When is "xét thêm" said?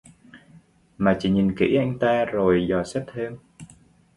2.83-3.37